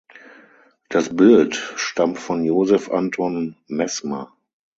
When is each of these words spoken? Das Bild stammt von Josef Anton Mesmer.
Das 0.89 1.15
Bild 1.15 1.55
stammt 1.75 2.17
von 2.17 2.43
Josef 2.43 2.89
Anton 2.89 3.55
Mesmer. 3.67 4.33